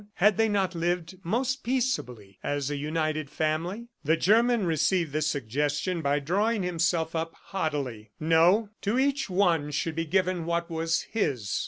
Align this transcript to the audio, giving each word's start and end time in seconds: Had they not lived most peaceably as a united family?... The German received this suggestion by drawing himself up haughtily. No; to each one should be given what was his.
Had 0.15 0.35
they 0.37 0.49
not 0.49 0.73
lived 0.73 1.19
most 1.23 1.63
peaceably 1.63 2.39
as 2.41 2.71
a 2.71 2.75
united 2.75 3.29
family?... 3.29 3.89
The 4.03 4.17
German 4.17 4.65
received 4.65 5.11
this 5.11 5.27
suggestion 5.27 6.01
by 6.01 6.17
drawing 6.17 6.63
himself 6.63 7.15
up 7.15 7.35
haughtily. 7.35 8.09
No; 8.19 8.69
to 8.81 8.97
each 8.97 9.29
one 9.29 9.69
should 9.69 9.93
be 9.95 10.05
given 10.05 10.47
what 10.47 10.71
was 10.71 11.03
his. 11.11 11.59